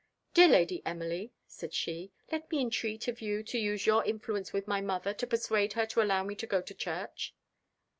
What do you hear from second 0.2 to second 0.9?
"Dear Lady